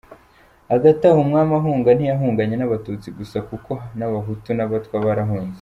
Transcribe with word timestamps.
Hagati 0.71 1.01
aho 1.09 1.19
Umwami 1.25 1.53
ahunga 1.59 1.89
ntiyahunganye 1.93 2.55
n’abatutsi 2.57 3.07
gusa 3.17 3.37
kuko 3.49 3.71
n’abahutu 3.97 4.49
n’abatwa 4.53 4.95
barahunze. 5.05 5.49